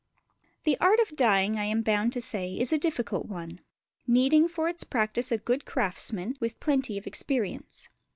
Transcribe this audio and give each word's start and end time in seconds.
The 0.63 0.79
art 0.79 0.97
of 0.99 1.15
dyeing, 1.15 1.59
I 1.59 1.65
am 1.65 1.83
bound 1.83 2.11
to 2.13 2.21
say, 2.21 2.55
is 2.57 2.73
a 2.73 2.79
difficult 2.79 3.27
one, 3.27 3.59
needing 4.07 4.47
for 4.47 4.67
its 4.67 4.83
practice 4.83 5.31
a 5.31 5.37
good 5.37 5.63
craftsman, 5.63 6.37
with 6.39 6.59
plenty 6.59 6.97
of 6.97 7.05
experience. 7.05 7.87